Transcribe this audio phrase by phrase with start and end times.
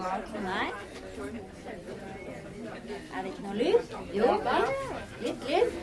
[0.00, 0.68] Nei.
[3.10, 3.92] Er det ikke noe lyd?
[4.16, 4.30] Jo,
[5.20, 5.74] litt lyd.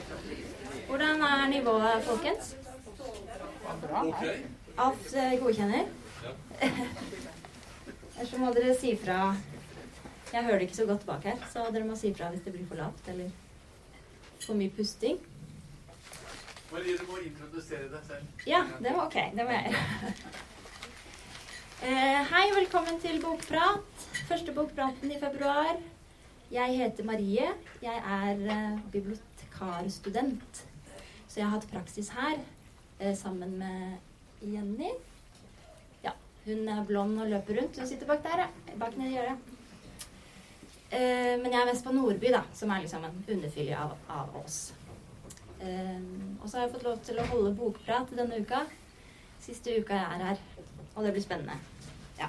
[0.87, 2.55] Hvordan er nivået, folkens?
[4.77, 5.85] Alt eh, godkjenner?
[8.17, 9.19] Ellers må dere si fra.
[10.33, 12.55] Jeg hører det ikke så godt bak her, så dere må si fra hvis det
[12.55, 13.29] blir for lavt eller
[14.43, 15.21] for mye pusting.
[16.71, 18.45] Marie, du må introdusere deg selv.
[18.49, 19.21] Ja, det var ok.
[19.37, 20.45] Det må jeg gjøre.
[21.77, 24.05] Eh, hei, velkommen til Bokprat.
[24.25, 25.75] Første bokpraten i februar.
[26.49, 27.51] Jeg heter Marie.
[27.83, 30.63] Jeg er eh, bibliotekarstudent.
[31.27, 32.39] Så jeg har hatt praksis her
[32.99, 33.93] eh, sammen med
[34.41, 34.89] Jenny.
[36.01, 36.15] Ja,
[36.47, 37.77] hun er blond og løper rundt.
[37.77, 38.77] Hun sitter bak der, ja.
[38.79, 39.53] Bak nede i øret.
[40.89, 44.41] Eh, men jeg er mest på Nordby, da, som er liksom en underfylje av, av
[44.41, 44.73] oss.
[45.61, 48.65] Um, og så har jeg fått lov til å holde bokprat denne uka.
[49.45, 50.47] Siste uka jeg er her.
[50.97, 51.53] Og det blir spennende.
[52.19, 52.27] Ja.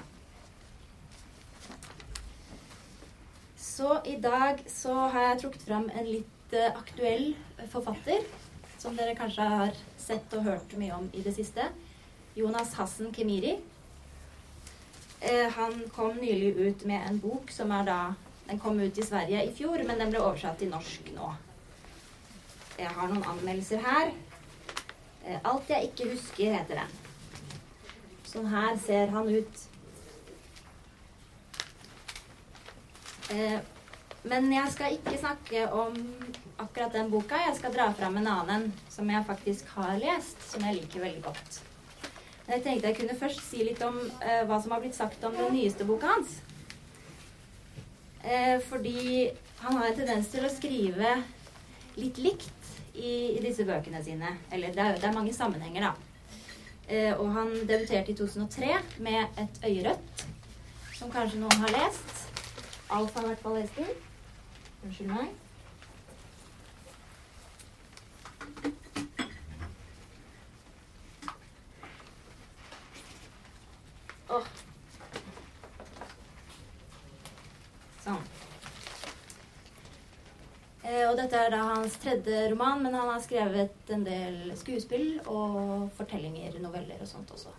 [3.79, 7.29] Så i dag så har jeg trukket fram en litt uh, aktuell
[7.71, 8.25] forfatter.
[8.75, 11.63] Som dere kanskje har sett og hørt mye om i det siste.
[12.35, 13.53] Jonas Hassen Kemiri.
[15.23, 18.01] Uh, han kom nylig ut med en bok som er da
[18.49, 21.31] Den kom ut i Sverige i fjor, men den ble oversatt til norsk nå.
[22.81, 24.11] Jeg har noen anmeldelser her.
[25.23, 26.95] Eh, Alt jeg ikke husker, heter den.
[28.25, 29.68] Sånn her ser han ut.
[34.29, 35.95] Men jeg skal ikke snakke om
[36.59, 37.39] akkurat den boka.
[37.45, 41.23] Jeg skal dra fram en annen som jeg faktisk har lest, som jeg liker veldig
[41.23, 41.59] godt.
[42.45, 45.23] Men jeg tenkte jeg kunne først si litt om eh, hva som har blitt sagt
[45.23, 46.39] om den nyeste boka hans.
[48.23, 49.29] Eh, fordi
[49.61, 51.15] han har en tendens til å skrive
[51.99, 54.35] litt likt i, i disse bøkene sine.
[54.51, 55.93] Eller det er, det er mange sammenhenger, da.
[56.89, 58.73] Eh, og han debuterte i 2003
[59.05, 60.25] med Et øyerødt,
[60.97, 62.18] som kanskje noen har lest.
[62.89, 63.89] Alf har i hvert fall lest den.
[64.83, 65.29] Unnskyld meg.
[74.29, 74.49] Åh.
[78.03, 78.25] Sånn.
[80.81, 85.19] Eh, og dette er da hans tredje roman, men han har skrevet en del skuespill
[85.27, 87.53] og fortellinger, noveller og sånt også.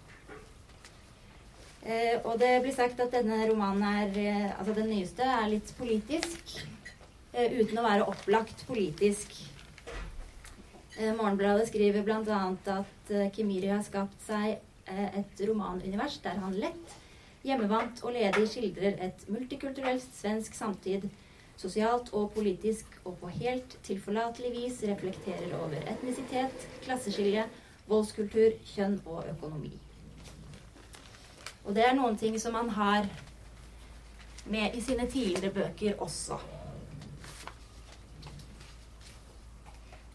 [1.81, 5.73] Eh, og det blir sagt at denne romanen er, eh, altså den nyeste, er litt
[5.79, 6.59] politisk,
[7.33, 9.33] eh, uten å være opplagt politisk.
[10.99, 12.41] Eh, Morgenbladet skriver bl.a.
[12.77, 16.97] at eh, Kimiri har skapt seg eh, et romanunivers der han lett,
[17.43, 21.09] hjemmevant og ledig skildrer et multikulturelt svensk samtid
[21.61, 27.47] sosialt og politisk og på helt tilforlatelig vis reflekterer over etnisitet, klasseskille,
[27.89, 29.73] voldskultur, kjønn og økonomi.
[31.65, 33.09] Og det er noen ting som han har
[34.51, 36.39] med i sine tidligere bøker også.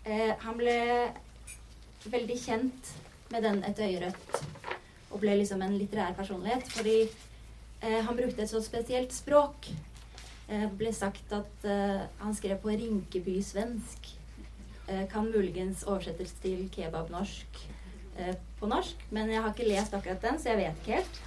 [0.06, 0.78] Eh, han ble
[2.06, 2.92] veldig kjent
[3.34, 4.42] med den Et øyerødt
[5.12, 9.70] og ble liksom en litterær personlighet fordi eh, han brukte et så spesielt språk
[10.50, 14.12] eh, ble sagt at eh, han skrev på rinkeby-svensk.
[14.88, 17.62] Eh, kan muligens oversettes til kebab-norsk
[18.20, 21.22] eh, på norsk, men jeg har ikke lest akkurat den, så jeg vet ikke helt.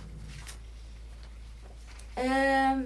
[2.18, 2.80] Eh,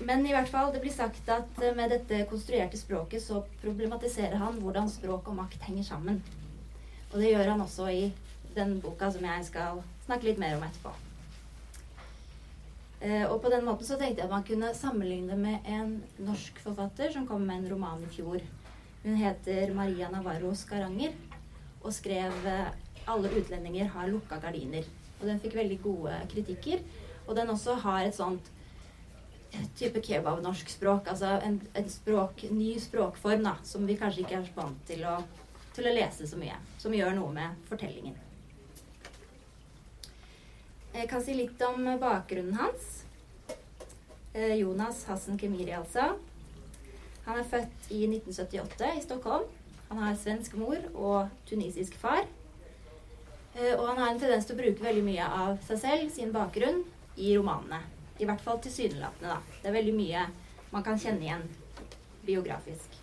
[0.00, 4.38] men i hvert fall, det blir sagt at eh, med dette konstruerte språket så problematiserer
[4.40, 6.22] han hvordan språk og makt henger sammen.
[7.10, 8.10] Og det gjør han også i
[8.56, 10.92] den boka som jeg skal snakke litt mer om etterpå.
[13.00, 16.58] Eh, og på den måten så tenkte jeg at man kunne sammenligne med en norsk
[16.64, 18.40] forfatter som kom med en roman i fjor.
[19.04, 21.14] Hun heter Maria Navarro Skaranger
[21.80, 22.72] og skrev eh,
[23.08, 24.88] 'Alle utlendinger har lukka gardiner'.
[25.20, 26.82] Og den fikk veldig gode kritikker.
[27.30, 28.48] Og den også har et sånt
[29.78, 31.06] type kebab-norsk språk.
[31.12, 35.20] Altså en, en språk, ny språkform da, som vi kanskje ikke er vant til å,
[35.76, 36.58] til å lese så mye.
[36.82, 38.18] Som gjør noe med fortellingen.
[40.90, 42.90] Jeg kan si litt om bakgrunnen hans.
[44.34, 46.16] Eh, Jonas Hassen Kemiri, altså.
[47.28, 49.46] Han er født i 1978 i Stockholm.
[49.90, 52.24] Han har svensk mor og tunisisk far.
[53.54, 56.34] Eh, og han har en tendens til å bruke veldig mye av seg selv, sin
[56.34, 56.82] bakgrunn,
[57.20, 57.82] i romanene.
[58.20, 59.60] I hvert fall tilsynelatende, da.
[59.60, 60.24] Det er veldig mye
[60.70, 61.46] man kan kjenne igjen
[62.26, 62.96] biografisk.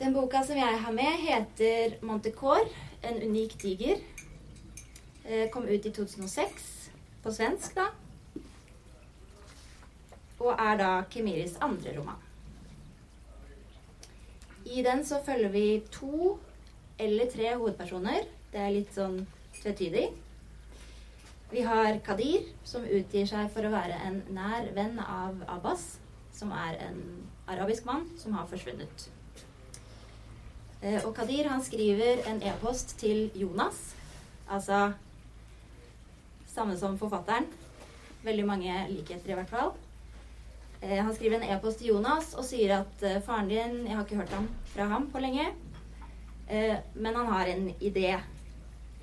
[0.00, 2.68] Den boka som jeg har med, heter 'Montecore
[3.02, 4.00] en unik tiger'.
[5.24, 6.90] Eh, kom ut i 2006
[7.22, 7.86] på svensk, da.
[10.40, 12.16] Og er da Kemiris andre roman.
[14.64, 16.38] I den så følger vi to
[16.98, 18.24] eller tre hovedpersoner.
[18.52, 19.26] Det er litt sånn
[19.62, 20.08] tvetydig.
[21.50, 25.96] Vi har Kadir, som utgir seg for å være en nær venn av Abbas,
[26.30, 26.98] som er en
[27.50, 29.06] arabisk mann som har forsvunnet.
[30.78, 33.80] Eh, og Kadir han skriver en e-post til Jonas,
[34.46, 34.92] altså
[36.52, 37.48] samme som forfatteren.
[38.22, 39.72] Veldig mange likheter, i hvert fall.
[40.84, 44.04] Eh, han skriver en e-post til Jonas og sier at eh, faren din Jeg har
[44.06, 45.48] ikke hørt ham, fra ham på lenge,
[46.50, 48.14] men han har en idé.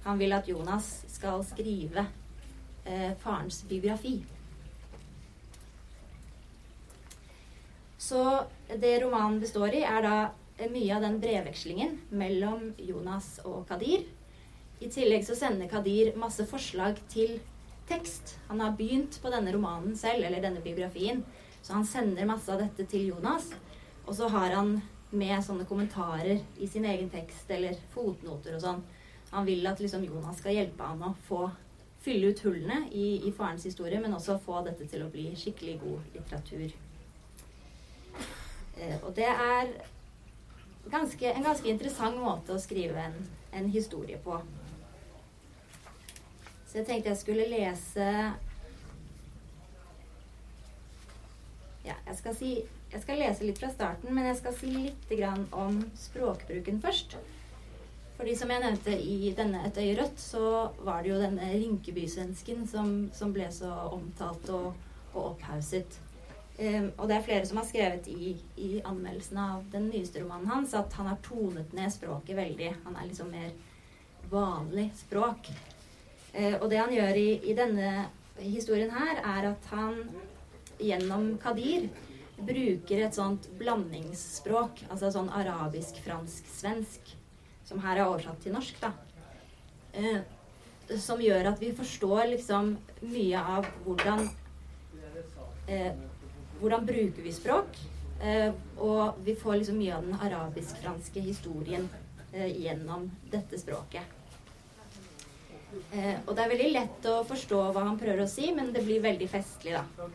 [0.07, 2.07] Han vil at Jonas skal skrive
[2.87, 4.17] eh, farens biografi.
[7.97, 8.23] Så
[8.79, 10.17] det romanen består i, er da
[10.71, 14.05] mye av den brevvekslingen mellom Jonas og Kadir.
[14.79, 17.39] I tillegg så sender Kadir masse forslag til
[17.89, 18.37] tekst.
[18.47, 21.23] Han har begynt på denne romanen selv, eller denne biografien.
[21.61, 23.49] Så han sender masse av dette til Jonas.
[24.05, 24.77] Og så har han
[25.11, 28.83] med sånne kommentarer i sin egen tekst, eller fotnoter og sånn.
[29.31, 31.47] Han vil at liksom Jonas skal hjelpe han å få
[32.01, 35.79] fylle ut hullene i, i farens historie, men også få dette til å bli skikkelig
[35.81, 36.75] god litteratur.
[38.77, 39.71] Eh, og det er
[40.91, 43.17] ganske, en ganske interessant måte å skrive en,
[43.53, 44.39] en historie på.
[46.67, 48.07] Så jeg tenkte jeg skulle lese
[51.87, 52.49] Ja, jeg skal, si,
[52.91, 55.13] jeg skal lese litt fra starten, men jeg skal si litt
[55.55, 57.15] om språkbruken først.
[58.17, 60.43] Fordi som jeg nevnte i denne Et øye rødt, så
[60.81, 64.71] var det jo denne Rinkeby-svensken som, som, ble så omtalt og,
[65.13, 65.99] og opphauset.
[66.57, 70.49] Um, og det er flere som har skrevet i, i anmeldelsen av den nyeste romanen
[70.49, 72.71] hans at han har tonet ned språket veldig.
[72.87, 73.51] Han er liksom mer
[74.31, 75.51] vanlig språk.
[76.33, 78.07] Uh, og det han gjør i, i, denne
[78.41, 80.01] historien her, er at han
[80.81, 81.85] gjennom Kadir
[82.37, 84.87] bruker et sånt blandingsspråk.
[84.89, 87.16] Altså sånn arabisk-fransk-svensk.
[87.67, 88.93] Som her er oversatt til norsk, da.
[89.93, 90.21] Eh,
[91.03, 94.29] som gjør at vi forstår liksom mye av hvordan
[95.67, 95.91] eh,
[96.59, 97.79] hvordan bruker vi språk?
[98.21, 101.89] Eh, og vi får liksom mye av den arabisk-franske historien
[102.33, 104.15] eh, gjennom dette språket.
[105.91, 108.81] Eh, og det er veldig lett å forstå hva han prøver å si, men det
[108.87, 110.07] blir veldig festlig, da.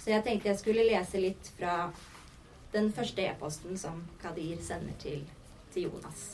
[0.00, 1.90] Så jeg tenkte jeg skulle lese litt fra
[2.72, 5.26] den første e-posten som Kadir sender til,
[5.74, 6.30] til Jonas.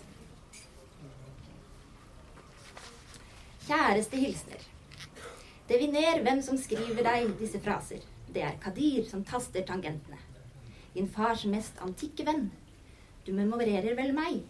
[3.66, 4.60] Kjæreste hilsener.
[5.66, 8.04] Deviner hvem som skriver deg disse fraser.
[8.30, 10.20] Det er Kadir som taster tangentene.
[10.94, 12.44] Din fars mest antikke venn.
[13.26, 14.44] Du memorerer vel meg?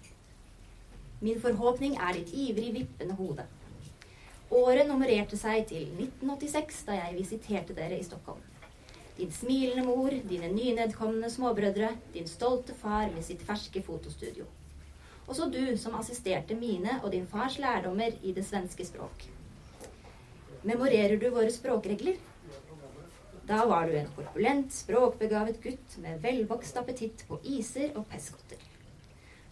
[1.25, 3.47] Min forhåpning er ditt ivrig vippende hode.
[4.53, 8.45] Året nummererte seg til 1986, da jeg visiterte dere i Stockholm.
[9.17, 14.45] Din smilende mor, dine nynedkomne småbrødre, din stolte far med sitt ferske fotostudio.
[15.27, 19.27] Også du som assisterte mine og din fars lærdommer i det svenske språk.
[20.67, 22.19] Memorerer du våre språkregler?
[23.47, 28.63] Da var du en korpulent, språkbegavet gutt med velvokst appetitt på iser og peskotter.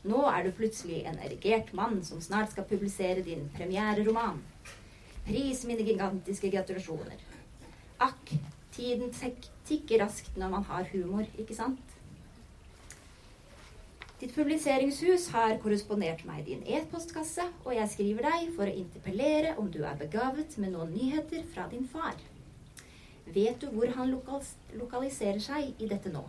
[0.05, 4.43] Nå er du plutselig en erigert mann som snart skal publisere din premiereroman.
[5.25, 7.23] Pris mine gigantiske gratulasjoner.
[8.03, 8.35] Akk,
[8.75, 9.15] tiden
[9.65, 11.94] tikker raskt når man har humor, ikke sant?
[14.21, 19.57] Ditt publiseringshus har korrespondert meg i din e-postkasse, og jeg skriver deg for å interpellere
[19.59, 22.15] om du er begavet med noen nyheter fra din far.
[23.35, 24.13] Vet du hvor han
[24.79, 26.23] lokaliserer seg i dette nå?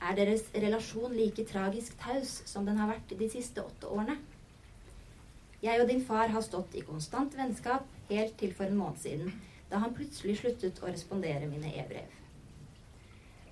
[0.00, 4.16] Er deres relasjon like tragisk taus som den har vært de siste åtte årene?
[5.60, 9.36] Jeg og din far har stått i konstant vennskap helt til for en måned siden,
[9.68, 12.08] da han plutselig sluttet å respondere mine e-brev.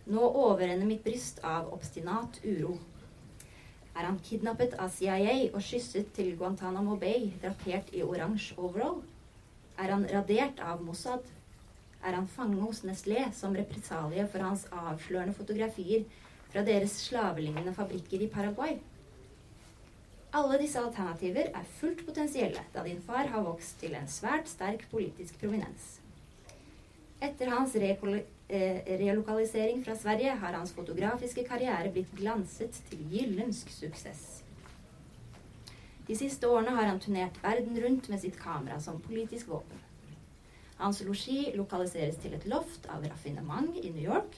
[0.08, 2.78] Nå overrenner mitt bryst av obstinat uro.
[3.94, 9.02] Er han kidnappet av CIA og skysset til Guantánamo Bay drapert i oransje overall?
[9.78, 11.24] Er han radert av Mossad?
[12.04, 16.04] er han fange hos Nestlé som represalie for hans avslørende fotografier
[16.52, 18.76] fra deres slavelignende fabrikker i Paraguay.
[20.34, 24.82] Alle disse alternativer er fullt potensielle, da din far har vokst til en svært sterk
[24.90, 26.00] politisk prominens.
[27.22, 27.94] Etter hans eh,
[28.48, 34.42] relokalisering fra Sverige har hans fotografiske karriere blitt glanset til gyllensk suksess.
[36.04, 39.80] De siste årene har han turnert verden rundt med sitt kamera som politisk våpen.
[40.76, 44.36] Hans losji lokaliseres til et loft av raffinement i New York.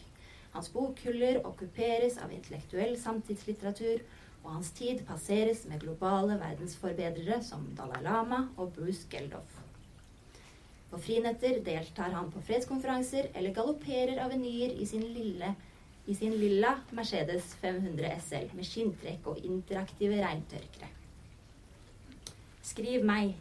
[0.54, 4.04] Hans bokhyller okkuperes av intellektuell samtidslitteratur,
[4.44, 9.55] og hans tid passeres med globale verdensforbedrere som Dalai Lama og Bruce Geldof.
[10.90, 15.55] På frinetter deltar han på fredskonferanser eller galopperer avenyer i sin lille
[16.07, 20.90] i sin lilla Mercedes 500 SL med skinntrekk og interaktive regntørkere.
[22.62, 23.35] Skriv meg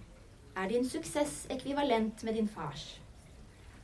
[0.56, 2.86] Er din suksess ekvivalent med din fars?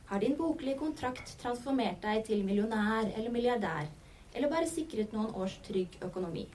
[0.08, 3.90] Har din boklige kontrakt transformert deg til millionær eller milliardær,
[4.34, 6.46] eller bare sikret noen års trygg økonomi?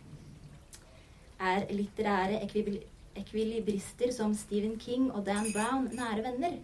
[1.40, 2.82] Er litterære ekvil
[3.18, 6.58] ekvilibrister som Stephen King og Dan Brown nære venner,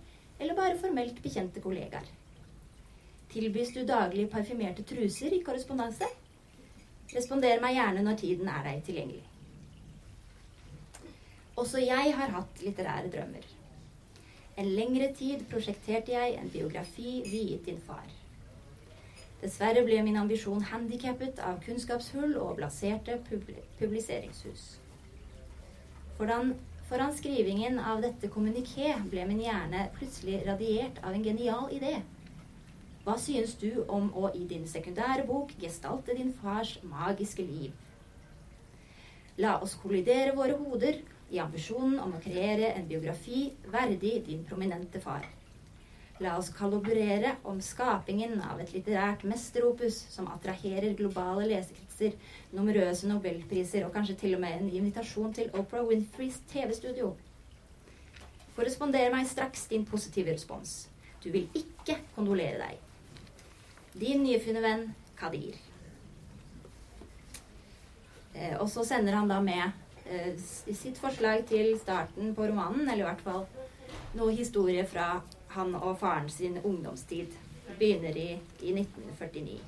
[0.43, 2.09] eller bare formelt bekjente kollegaer?
[3.33, 6.09] Tilbys du daglig parfymerte truser i korrespondanse?
[7.13, 9.23] Responder meg gjerne når tiden er deg tilgjengelig.
[11.63, 13.45] Også jeg har hatt litterære drømmer.
[14.57, 18.05] En lengre tid prosjekterte jeg en biografi viet din far.
[19.41, 23.17] Dessverre ble min ambisjon handikappet av kunnskapshull og blaserte
[23.79, 24.67] publiseringshus.
[26.17, 26.53] Foran,
[26.93, 31.95] foran skrivingen av dette kommuniké ble min hjerne plutselig radiert av en genial idé.
[33.01, 37.73] Hva synes du om å i din sekundære bok gestalte din fars magiske liv?
[39.41, 41.01] La oss kollidere våre hoder
[41.33, 45.25] i ambisjonen om å kreere en biografi verdig din prominente far.
[46.23, 52.15] La oss kalibrere om skapingen av et litterært mesteropus som attraherer globale lesekretser,
[52.55, 57.11] numerøse nobelpriser og kanskje til og med en invitasjon til Oprah Winfreys TV-studio.
[58.55, 60.85] Korresponder meg straks din positive respons.
[61.19, 62.79] Du vil ikke kondolere deg.
[63.99, 64.87] Din nyfunne venn
[65.19, 65.59] Kadir.
[68.33, 69.63] Eh, og så sender han da med
[70.07, 73.47] eh, sitt forslag til starten på romanen, eller i hvert fall
[74.17, 75.17] noe historie fra
[75.55, 77.35] han og faren sin ungdomstid.
[77.79, 78.29] Begynner i,
[78.61, 79.59] i 1949.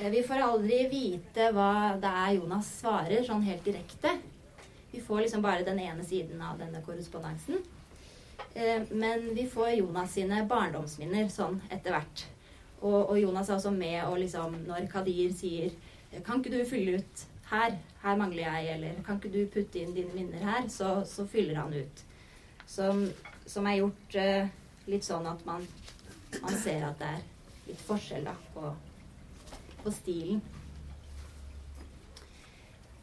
[0.00, 4.16] Eh, vi får aldri vite hva det er Jonas svarer sånn helt direkte.
[4.92, 7.62] Vi får liksom bare den ene siden av denne korrespondansen.
[8.54, 12.24] Eh, men vi får Jonas sine barndomsminner sånn etter hvert.
[12.82, 15.68] Og, og, Jonas er også med og liksom Når Kadir sier
[16.26, 17.20] Kan ikke du fylle ut
[17.52, 17.76] her?
[18.02, 18.72] Her mangler jeg.
[18.74, 20.66] Eller kan ikke du putte inn dine minner her?
[20.68, 22.02] Så, så fyller han ut.
[22.72, 23.04] Som,
[23.44, 24.48] som er gjort uh,
[24.88, 25.64] litt sånn at man,
[26.40, 27.22] man, ser at det er
[27.68, 28.72] litt forskjell da, på,
[29.82, 30.40] på stilen.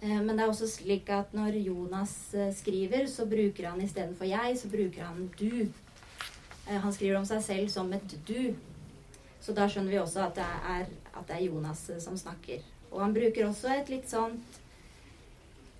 [0.01, 4.25] Eh, men det er også slik at når Jonas eh, skriver, så bruker han istedenfor
[4.25, 5.69] 'jeg', så bruker han 'du'.
[6.69, 8.55] Eh, han skriver om seg selv som et 'du'.
[9.41, 10.85] Så da skjønner vi også at det er,
[11.15, 12.63] at det er Jonas som snakker.
[12.91, 14.61] Og han bruker også et litt sånt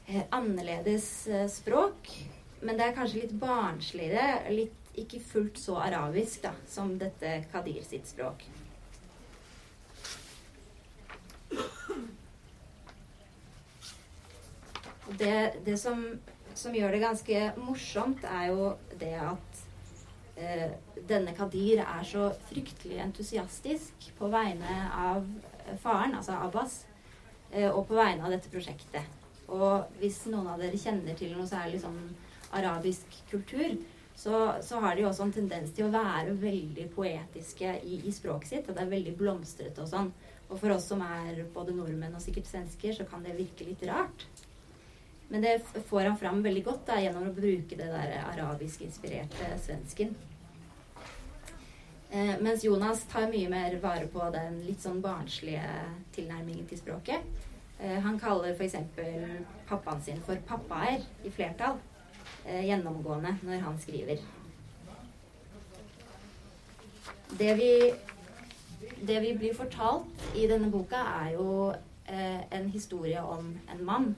[0.08, 2.08] eh, annerledes språk.
[2.62, 7.84] Men det er kanskje litt barnsligere, litt ikke fullt så arabisk da, som dette Kadir
[7.88, 8.44] sitt språk.
[15.20, 16.04] det, det som,
[16.54, 19.64] som, gjør det ganske morsomt, er jo det at
[20.38, 20.70] eh,
[21.10, 25.26] denne Kadir er så fryktelig entusiastisk på vegne av
[25.82, 26.84] faren, altså Abbas,
[27.52, 29.18] eh, og på vegne av dette prosjektet.
[29.50, 32.02] Og hvis noen av dere kjenner til noe særlig sånn
[32.52, 33.78] arabisk kultur,
[34.20, 38.50] så, så, har de også en tendens til å være veldig poetiske i, i språket
[38.50, 38.68] sitt.
[38.68, 40.10] Og det er veldig blomstrete og sånn.
[40.50, 43.86] Og for oss som er både nordmenn og sikkert svensker, så kan det virke litt
[43.88, 44.26] rart.
[45.30, 50.16] Men det får han fram veldig godt da, gjennom å bruke det der arabisk-inspirerte svensken.
[52.10, 55.64] Eh, mens Jonas tar mye mer vare på den litt sånn barnslige
[56.16, 57.46] tilnærmingen til språket.
[57.78, 58.76] Eh, han kaller f.eks.
[59.70, 61.78] pappaen sin for pappaer i flertall
[62.50, 64.22] gjennomgående når han skriver.
[67.30, 67.94] Det vi,
[69.08, 71.74] det vi blir fortalt i denne boka, er jo
[72.10, 74.16] eh, en historie om en mann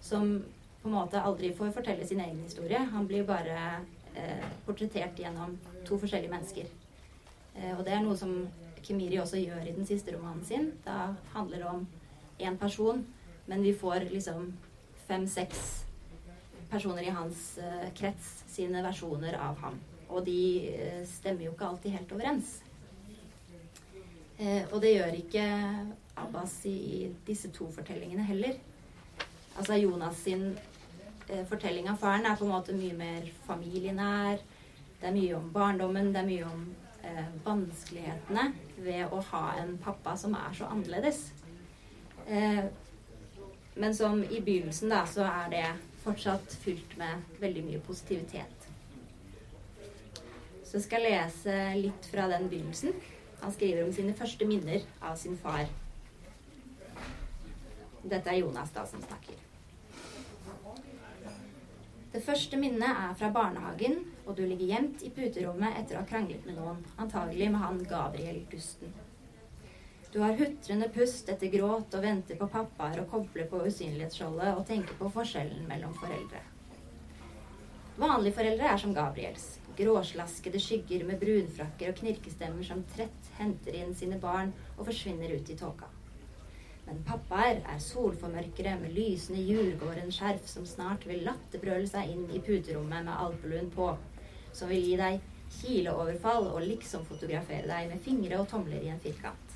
[0.00, 0.44] som
[0.82, 2.78] på en måte aldri får fortelle sin egen historie.
[2.78, 3.58] Han blir bare
[4.14, 6.70] eh, portrettert gjennom to forskjellige mennesker.
[7.54, 8.48] Eh, og det er noe som
[8.82, 10.70] Kimiri også gjør i den siste romanen sin.
[10.86, 11.86] Da handler det om
[12.38, 13.04] én person,
[13.46, 14.54] men vi får liksom
[15.08, 15.87] fem-seks
[16.70, 19.78] personer i hans eh, krets sine versjoner av ham.
[20.08, 20.40] Og de
[20.72, 22.56] eh, stemmer jo ikke alltid helt overens.
[24.38, 25.46] Eh, og det gjør ikke
[26.18, 28.58] Abbas i, disse to fortellingene heller.
[29.58, 30.52] Altså Jonas sin
[31.48, 34.38] fortelling av faren er på en måte mye mer familienær.
[35.00, 36.62] Det er mye om barndommen, det er mye om
[37.06, 38.48] eh, vanskelighetene
[38.82, 41.20] ved å ha en pappa som er så annerledes.
[42.26, 42.64] Eh,
[43.78, 45.66] men som i begynnelsen, da, så er det
[46.08, 48.68] fortsatt fylt med veldig mye positivitet.
[50.64, 52.96] Så jeg skal lese litt fra den begynnelsen.
[53.42, 55.68] Han skriver om sine første minner av sin far.
[58.02, 59.36] Dette er Jonas da som snakker.
[62.12, 66.08] Det første minnet er fra barnehagen, og du ligger gjemt i puterommet etter å ha
[66.08, 68.94] kranglet med noen, antagelig med han Gabriel Gusten.
[70.12, 74.64] Du har hutrende pust etter gråt og venter på pappaer og kobler på usynlighetsskjoldet og
[74.70, 76.40] tenker på forskjellen mellom foreldre.
[77.98, 79.44] Vanlige foreldre er som Gabriels.
[79.76, 85.52] Gråslaskede skygger med brunfrakker og knirkestemmer som trett henter inn sine barn og forsvinner ut
[85.52, 85.90] i tåka.
[86.86, 93.04] Men pappaer er solformørkere med lysende Djurgården-skjerf som snart vil latterbrøle seg inn i puterommet
[93.04, 93.90] med alpeluen på,
[94.56, 95.20] som vil gi deg
[95.58, 99.47] kileoverfall og liksom fotografere deg med fingre og tomler i en firkant.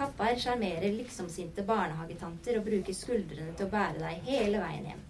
[0.00, 5.02] Pappaer sjarmerer liksomsinte barnehagetanter og bruker skuldrene til å bære deg hele veien hjem.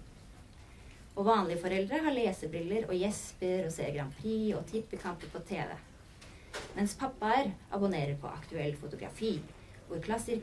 [1.15, 5.77] Og vanlige foreldre har lesebriller og gjesper og ser Grand Prix og tippekamper på TV.
[6.75, 9.37] Mens pappaer abonnerer på aktuell fotografi,
[9.87, 10.43] hvor klassik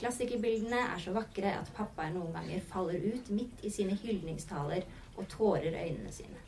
[0.00, 5.28] klassikerbildene er så vakre at pappaer noen ganger faller ut midt i sine hyldningstaler og
[5.38, 6.42] tårer øynene sine.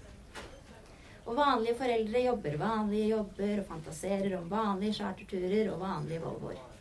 [1.23, 6.73] Og vanlige foreldre jobber vanlige jobber og fantaserer om vanlige charterturer og vanlige Volvoer.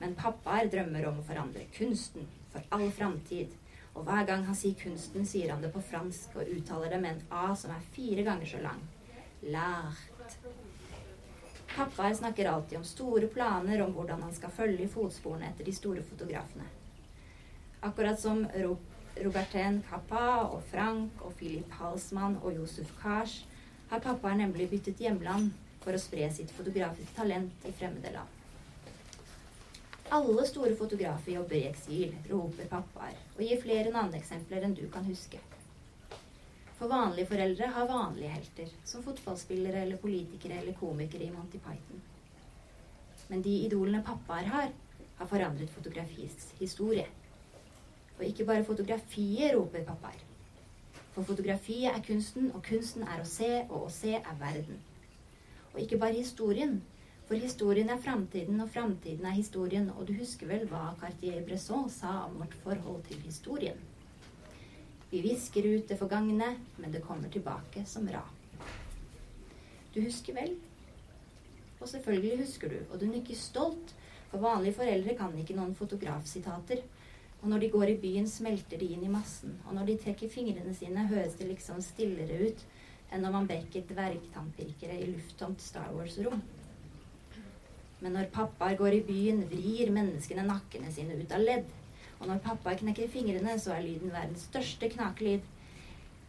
[0.00, 3.54] Men pappaer drømmer om å forandre kunsten for all framtid.
[3.96, 7.14] Og hver gang han sier kunsten, sier han det på fransk og uttaler det med
[7.14, 8.82] en A som er fire ganger så lang.
[9.42, 10.36] Lært.
[11.76, 15.74] Pappaer snakker alltid om store planer om hvordan han skal følge i fotsporene etter de
[15.76, 16.68] store fotografene.
[17.84, 18.46] Akkurat som
[19.16, 23.42] Robertin Kappa og Frank og Philip Halsmann og Josef Kars
[23.90, 25.52] har pappaer nemlig byttet hjemland
[25.84, 28.35] for å spre sitt fotografiske talent i fremmede land.
[30.08, 35.06] Alle store fotografer jobber i eksil, roper pappaer, og gir flere navneeksempler enn du kan
[35.08, 35.40] huske.
[36.78, 42.04] For vanlige foreldre har vanlige helter, som fotballspillere eller politikere eller komikere i Monty Python.
[43.32, 44.70] Men de idolene pappaer har,
[45.18, 47.08] har forandret fotografiets historie.
[48.18, 50.22] Og ikke bare fotografiet, roper pappaer.
[51.16, 54.78] For fotografiet er kunsten, og kunsten er å se, og å se er verden.
[55.72, 56.78] Og ikke bare historien,
[57.26, 59.90] for historien er framtiden, og framtiden er historien.
[59.98, 63.78] Og du husker vel hva Cartier-Bresson sa om vårt forhold til historien?
[65.10, 68.62] Vi visker ut det forgangne, men det kommer tilbake som rap.
[69.94, 70.54] Du husker vel?
[71.80, 73.94] Og selvfølgelig husker du, og du nikker stolt,
[74.30, 76.82] for vanlige foreldre kan ikke noen fotografsitater.
[77.42, 79.58] Og når de går i byen, smelter de inn i massen.
[79.66, 82.66] Og når de trekker fingrene sine, høres det liksom stillere ut
[83.12, 86.42] enn når man brekker dvergtannpirkere i lufttomt Star Wars-rom.
[88.06, 91.64] Men når pappaer går i byen, vrir menneskene nakkene sine ut av ledd.
[92.20, 95.48] Og når pappaer knekker fingrene, så er lyden verdens største knakelyd.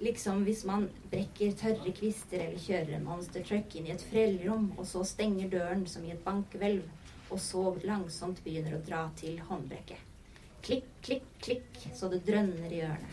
[0.02, 4.72] Liksom hvis man brekker tørre kvister eller kjører en monster truck inn i et frellrom,
[4.74, 6.88] og så stenger døren som i et bankhvelv,
[7.30, 10.02] og så langsomt begynner å dra til håndbrekket.
[10.66, 13.12] Klikk, klikk, klikk, så det drønner i ørene.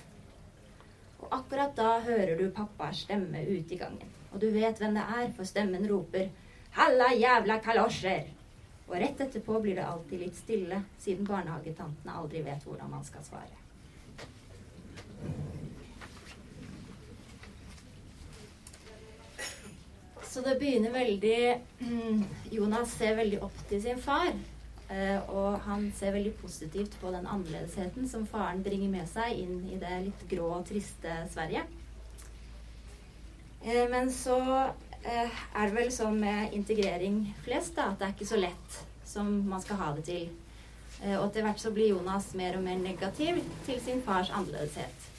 [1.18, 4.16] Og akkurat da hører du pappas stemme ute i gangen.
[4.32, 6.32] Og du vet hvem det er, for stemmen roper
[6.72, 8.32] 'Halla, jævla kalosjer!'
[8.88, 13.24] Og rett etterpå blir det alltid litt stille, siden barnehagetantene aldri vet hvordan man skal
[13.24, 13.62] svare.
[20.34, 21.38] Så det begynner veldig
[21.78, 24.32] mm, Jonas ser veldig opp til sin far.
[24.90, 29.62] Eh, og han ser veldig positivt på den annerledesheten som faren bringer med seg inn
[29.70, 31.62] i det litt grå og triste Sverige.
[33.62, 34.36] Eh, men så
[35.04, 39.30] er det vel sånn med integrering flest da, at det er ikke så lett som
[39.48, 40.28] man skal ha det til.
[41.02, 45.10] Eh, og etter hvert så blir Jonas mer og mer negativ til sin fars annerledeshet.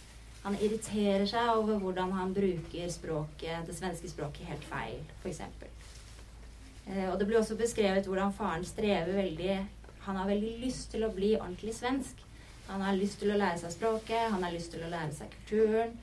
[0.45, 5.41] Han irriterer seg over hvordan han bruker språket, det svenske språket helt feil, f.eks.
[6.85, 9.63] Eh, og det blir også beskrevet hvordan faren strever veldig
[10.05, 12.19] Han har veldig lyst til å bli ordentlig svensk.
[12.67, 15.31] Han har lyst til å lære seg språket, han har lyst til å lære seg
[15.33, 15.95] kulturen.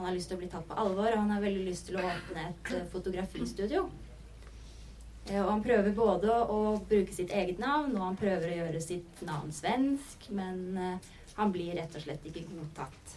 [0.00, 1.98] Han har lyst til å bli tatt på alvor, og han har veldig lyst til
[2.00, 3.82] å åpne et uh, fotografistudio.
[5.26, 8.80] Uh, og han prøver både å bruke sitt eget navn, og han prøver å gjøre
[8.80, 13.12] sitt navn svensk, men uh, han blir rett og slett ikke godtatt.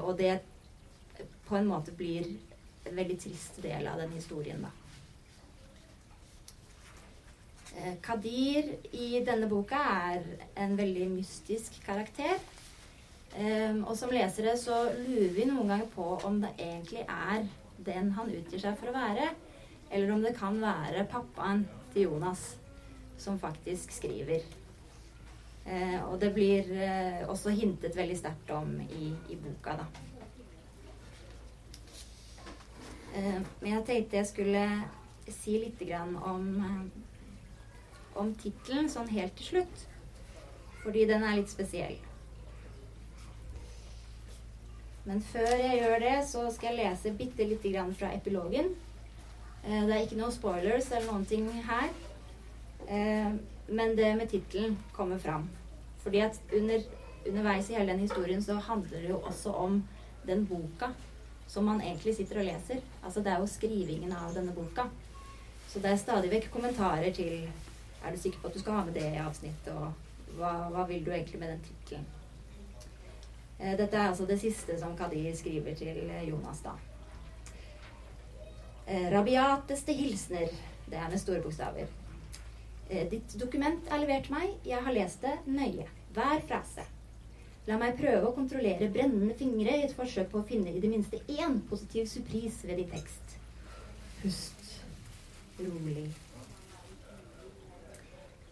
[0.00, 0.30] og det
[1.46, 2.24] på en måte blir
[2.88, 4.72] en veldig trist del av den historien, da.
[8.02, 10.24] Kadir i denne boka er
[10.56, 12.40] en veldig mystisk karakter.
[13.30, 17.44] Um, og som lesere så lurer vi noen ganger på om det egentlig er
[17.86, 19.28] den han utgir seg for å være,
[19.90, 21.62] eller om det kan være pappaen
[21.92, 22.42] til Jonas
[23.20, 24.42] som faktisk skriver.
[25.62, 29.86] Uh, og det blir uh, også hintet veldig sterkt om i, i boka, da.
[33.14, 34.66] Uh, men jeg tenkte jeg skulle
[35.30, 35.86] si litt
[36.26, 36.46] om,
[38.18, 39.88] om tittelen sånn helt til slutt.
[40.82, 41.98] Fordi den er litt spesiell.
[45.04, 48.74] Men før jeg gjør det, så skal jeg lese bitte lite grann fra epilogen.
[49.64, 51.88] Eh, det er ikke noen spoilers eller noen ting her.
[52.86, 53.32] Eh,
[53.70, 55.48] men det med tittelen kommer fram.
[56.02, 56.84] Fordi at under,
[57.26, 59.82] underveis i hele den historien så handler det jo også om
[60.26, 60.92] den boka
[61.50, 62.82] som man egentlig sitter og leser.
[63.02, 64.86] Altså det er jo skrivingen av denne boka.
[65.68, 67.48] Så det er stadig vekk kommentarer til
[68.00, 70.86] Er du sikker på at du skal ha med det i avsnittet, og hva, hva
[70.88, 72.06] vil du egentlig med den tittelen?
[73.60, 76.76] Eh, dette er altså det siste som Kadir skriver til eh, Jonas, da.
[78.86, 80.54] Eh, rabiateste hilsener.
[80.90, 81.90] Det er med store bokstaver.
[82.90, 84.56] Ditt dokument er levert meg.
[84.66, 85.84] Jeg har lest det nøye.
[86.16, 86.82] Hver frase.
[87.68, 90.90] La meg prøve å kontrollere brennende fingre i et forsøk på å finne i det
[90.90, 93.36] minste én positiv surprise ved din tekst.
[94.24, 94.74] Pust
[95.60, 96.08] rolig.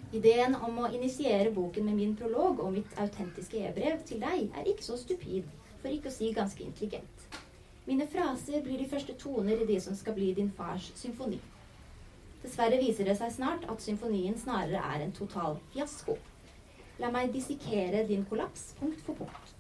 [0.09, 4.71] Ideen om å initiere boken med min prolog og mitt autentiske e-brev til deg er
[4.71, 5.45] ikke så stupid,
[5.83, 7.27] for ikke å si ganske intelligent.
[7.85, 11.43] Mine fraser blir de første toner i det som skal bli din fars symfoni.
[12.41, 16.17] Dessverre viser det seg snart at symfonien snarere er en total fiasko.
[17.03, 19.55] La meg dissekere din kollaps punkt for punkt.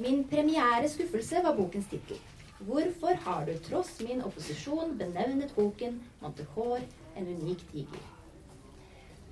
[0.00, 2.20] Min premiere skuffelse var bokens tittel.
[2.64, 6.80] Hvorfor har du tross min opposisjon benevnet boken Montecor
[7.16, 8.14] en unik tiger?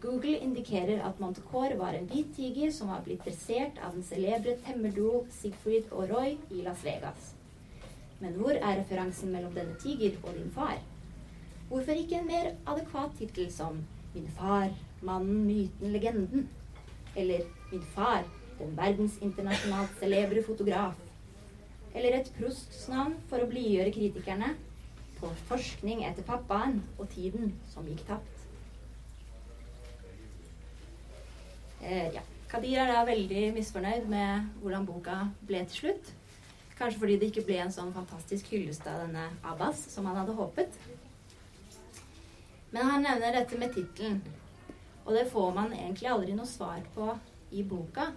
[0.00, 4.52] Google indikerer at Montecore var en hvit tiger som var blitt dressert av den celebre
[4.66, 7.30] temmerduo Sigfrid og Roy i Las Vegas.
[8.20, 10.76] Men hvor er referansen mellom denne tiger og din far?
[11.70, 13.82] Hvorfor ikke en mer adekvat tittel som
[14.14, 14.70] Min far,
[15.04, 16.46] mannen, myten, legenden?
[17.16, 18.24] Eller Min far,
[18.58, 20.94] den verdensinternasjonalt celebre fotograf?
[21.94, 24.54] Eller et prostsnavn for å blidgjøre kritikerne?
[25.16, 28.35] På forskning etter pappaen og tiden som gikk tapt.
[31.86, 32.22] Eh, ja.
[32.50, 36.08] Kadir er da veldig misfornøyd med hvordan boka ble til slutt.
[36.76, 40.34] Kanskje fordi det ikke ble en sånn fantastisk hyllest av denne Abbas som han hadde
[40.34, 40.74] håpet.
[42.74, 44.18] Men han nevner dette med tittelen.
[45.06, 47.12] Og det får man egentlig aldri noe svar på
[47.54, 48.08] i boka.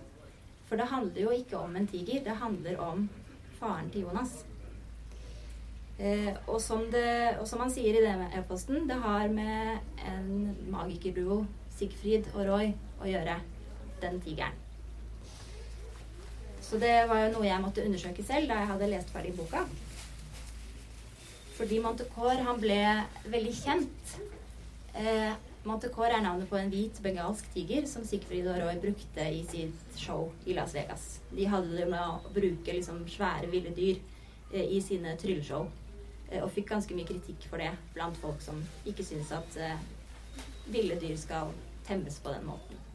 [0.66, 3.06] For det handler jo ikke om en tiger, det handler om
[3.62, 4.34] faren til Jonas.
[6.00, 10.34] Eh, og, som det, og som han sier i den e-posten, det har med en
[10.74, 11.44] magikerduo,
[11.78, 13.40] Sigfrid og Roy, å gjøre.
[14.02, 14.56] Den tigeren.
[16.70, 19.64] Så det var jo noe jeg måtte undersøke selv da jeg hadde lest ferdig boka.
[21.58, 22.82] Fordi Montecor han ble
[23.28, 24.12] veldig kjent.
[24.94, 25.34] Eh,
[25.68, 29.98] Montecor er navnet på en hvit bengalsk tiger som Sigfrid og Roy brukte i sitt
[30.00, 31.08] show i Las Vegas.
[31.34, 34.00] De hadde det med å bruke liksom svære, ville dyr
[34.54, 35.68] eh, i sine trylleshow.
[36.30, 39.82] Eh, og fikk ganske mye kritikk for det blant folk som ikke syns at eh,
[40.72, 41.52] ville dyr skal
[41.90, 42.89] temmes på den måten.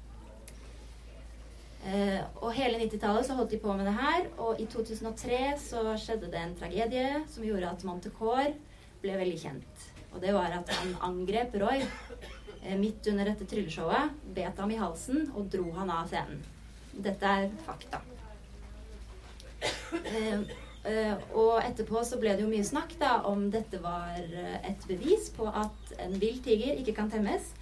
[1.84, 5.82] Eh, og hele 90-tallet så holdt de på med det her, og i 2003 så
[6.00, 8.54] skjedde det en tragedie som gjorde at Montecor
[9.02, 9.84] ble veldig kjent.
[10.14, 14.78] Og det var at han angrep Roy uh, midt under dette trylleshowet, bet ham i
[14.80, 16.40] halsen og dro han av scenen.
[17.04, 18.00] Dette er fakta.
[20.04, 20.44] Uh,
[21.36, 24.16] og etterpå så ble det jo mye snakk da om dette var
[24.68, 27.52] et bevis på at en vill tiger ikke kan temmes.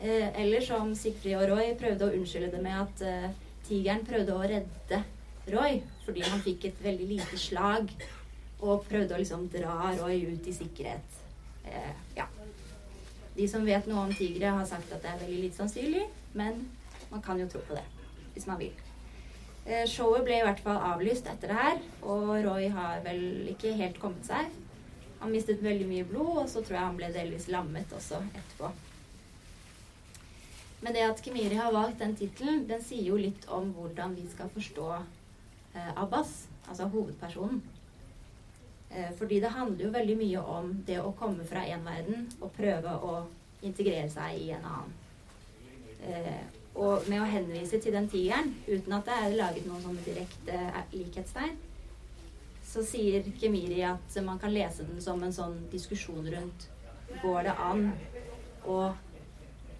[0.00, 3.04] Eller som Sigfrid og Roy prøvde å unnskylde det med at
[3.68, 5.00] tigeren prøvde å redde
[5.52, 7.90] Roy fordi han fikk et veldig lite slag
[8.64, 11.20] og prøvde å liksom dra Roy ut i sikkerhet.
[11.64, 12.26] Eh, ja.
[13.34, 16.04] De som vet noe om tigre, har sagt at det er veldig lite sannsynlig,
[16.38, 16.64] men
[17.10, 17.84] man kan jo tro på det
[18.34, 18.72] hvis man vil.
[19.64, 23.74] Eh, showet ble i hvert fall avlyst etter det her, og Roy har vel ikke
[23.78, 24.50] helt kommet seg.
[25.22, 28.72] Han mistet veldig mye blod, og så tror jeg han ble delvis lammet også etterpå.
[30.84, 34.26] Men det at Kemiri har valgt den tittelen, den sier jo litt om hvordan vi
[34.28, 37.62] skal forstå eh, Abbas, altså hovedpersonen.
[38.90, 42.52] Eh, fordi det handler jo veldig mye om det å komme fra én verden og
[42.54, 43.14] prøve å
[43.64, 44.92] integrere seg i en annen.
[46.04, 46.44] Eh,
[46.74, 50.58] og med å henvise til den tigeren, uten at det er laget noen sånne direkte
[50.58, 51.56] eh, likhetstegn,
[52.64, 56.70] så sier Kemiri at man kan lese den som en sånn diskusjon rundt
[57.22, 57.84] Går det an
[58.66, 58.78] å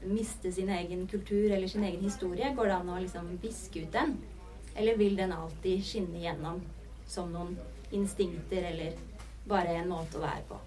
[0.07, 2.53] miste sin egen kultur eller sin egen historie?
[2.57, 4.17] Går det an å liksom viske ut den?
[4.75, 6.63] Eller vil den alltid skinne gjennom
[7.07, 7.57] som noen
[7.95, 8.97] instinkter eller
[9.49, 10.61] bare en måte å være på?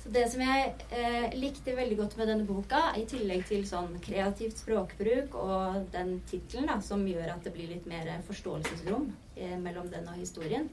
[0.00, 3.98] Så det som jeg eh, likte veldig godt med denne boka, i tillegg til sånn
[4.00, 9.90] kreativt språkbruk og den tittelen som gjør at det blir litt mer forståelsesrom eh, mellom
[9.92, 10.70] den og historien,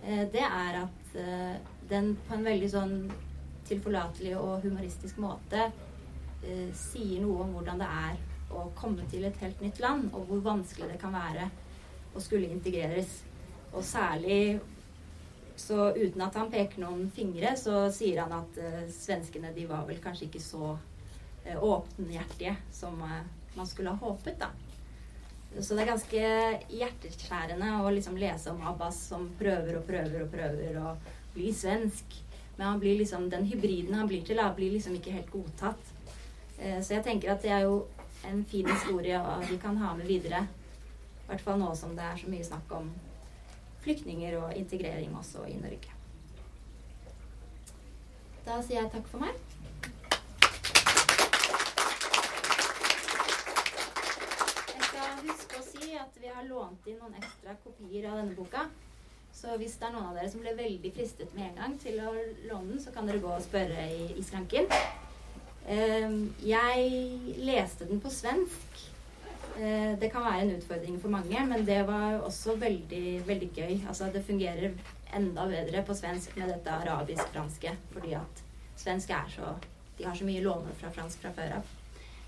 [0.00, 1.60] eh, det er at eh,
[1.92, 2.96] den på en veldig sånn
[3.68, 8.22] tilforlatelig og humoristisk måte eh, sier noe om hvordan det er
[8.54, 11.48] å komme til et helt nytt land, og hvor vanskelig det kan være
[12.14, 13.22] å skulle integreres.
[13.74, 14.60] Og særlig
[15.56, 19.86] så uten at han peker noen fingre, så sier han at eh, svenskene de var
[19.88, 20.74] vel kanskje ikke så
[21.44, 23.22] eh, åpenhjertige som eh,
[23.54, 24.50] man skulle ha håpet, da.
[25.54, 26.20] Så det er ganske
[26.74, 30.96] hjerteskjærende å liksom lese om Abbas som prøver og prøver og prøver å
[31.36, 32.16] bli svensk.
[32.56, 35.94] Men han liksom, den hybriden han blir til, da, blir liksom ikke helt godtatt.
[36.58, 37.86] Eh, så jeg tenker at det er jo
[38.24, 40.46] en fin historie vi kan ha med videre.
[41.24, 42.92] I hvert fall nå som det er så mye snakk om
[43.84, 45.90] flyktninger og integrering også i Norge.
[48.44, 49.36] Da sier jeg takk for meg.
[54.68, 58.36] Jeg skal huske å si at vi har lånt inn noen ekstra kopier av denne
[58.36, 58.68] boka.
[59.34, 61.98] Så hvis det er noen av dere som ble veldig fristet med en gang til
[62.00, 62.12] å
[62.48, 64.70] låne den, så kan dere gå og spørre i, i skranken.
[65.68, 68.82] Ehm, jeg leste den på svensk.
[69.54, 73.74] Eh, det kan være en utfordring for mange, men det var også veldig, veldig gøy.
[73.88, 74.74] Altså, det fungerer
[75.14, 78.44] enda bedre på svensk med dette arabisk-franske, fordi at
[78.80, 79.54] svensk er så
[79.94, 81.68] De har så mye låner fra fransk fra før av.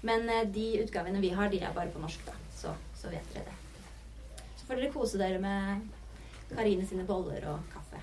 [0.07, 2.35] Men eh, de utgavene vi har, de er bare på norsk, da.
[2.55, 4.45] Så, så vet dere det.
[4.57, 5.89] Så får dere kose dere med
[6.55, 8.03] Karine sine boller og kaffe.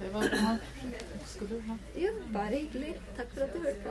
[0.00, 0.56] Det var bra.
[1.26, 1.76] Skal du ha?
[1.96, 2.94] Jo, bare hyggelig.
[3.16, 3.90] Takk for at du hørte på.